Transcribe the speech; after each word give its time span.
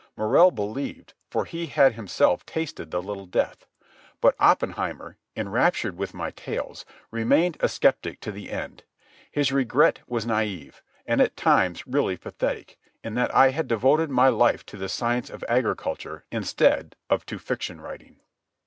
Morrell 0.17 0.49
believed, 0.49 1.13
for 1.29 1.45
he 1.45 1.67
had 1.67 1.93
himself 1.93 2.43
tasted 2.47 2.89
the 2.89 3.03
little 3.03 3.27
death. 3.27 3.67
But 4.19 4.33
Oppenheimer, 4.39 5.19
enraptured 5.37 5.95
with 5.95 6.15
my 6.15 6.31
tales, 6.31 6.85
remained 7.11 7.55
a 7.59 7.69
sceptic 7.69 8.19
to 8.21 8.31
the 8.31 8.49
end. 8.49 8.83
His 9.29 9.51
regret 9.51 9.99
was 10.07 10.25
naïve, 10.25 10.81
and 11.05 11.21
at 11.21 11.37
times 11.37 11.85
really 11.85 12.17
pathetic, 12.17 12.79
in 13.03 13.13
that 13.13 13.31
I 13.35 13.51
had 13.51 13.67
devoted 13.67 14.09
my 14.09 14.29
life 14.29 14.65
to 14.65 14.77
the 14.77 14.89
science 14.89 15.29
of 15.29 15.43
agriculture 15.47 16.25
instead 16.31 16.95
of 17.07 17.23
to 17.27 17.37
fiction 17.37 17.79
writing. 17.79 18.19